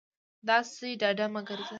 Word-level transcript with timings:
داسې 0.47 0.89
ډاډه 1.01 1.25
مه 1.33 1.41
گرځه 1.47 1.69